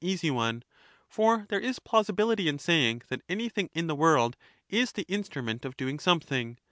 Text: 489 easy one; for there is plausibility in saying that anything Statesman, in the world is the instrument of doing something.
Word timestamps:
489 0.03 0.15
easy 0.15 0.31
one; 0.31 0.63
for 1.07 1.45
there 1.49 1.59
is 1.59 1.77
plausibility 1.77 2.47
in 2.47 2.57
saying 2.57 3.03
that 3.09 3.21
anything 3.29 3.65
Statesman, 3.67 3.79
in 3.83 3.85
the 3.85 3.93
world 3.95 4.35
is 4.67 4.93
the 4.93 5.03
instrument 5.07 5.63
of 5.63 5.77
doing 5.77 5.99
something. 5.99 6.57